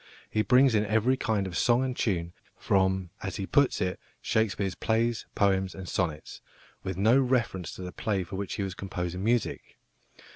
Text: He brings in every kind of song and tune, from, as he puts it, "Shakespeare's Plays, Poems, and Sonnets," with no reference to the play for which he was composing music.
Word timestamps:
He 0.31 0.41
brings 0.41 0.73
in 0.73 0.83
every 0.87 1.15
kind 1.15 1.45
of 1.45 1.55
song 1.55 1.83
and 1.83 1.95
tune, 1.95 2.33
from, 2.57 3.11
as 3.21 3.35
he 3.35 3.45
puts 3.45 3.79
it, 3.81 3.99
"Shakespeare's 4.19 4.73
Plays, 4.73 5.27
Poems, 5.35 5.75
and 5.75 5.87
Sonnets," 5.87 6.41
with 6.81 6.97
no 6.97 7.19
reference 7.19 7.71
to 7.75 7.83
the 7.83 7.91
play 7.91 8.23
for 8.23 8.35
which 8.35 8.55
he 8.55 8.63
was 8.63 8.73
composing 8.73 9.23
music. 9.23 9.77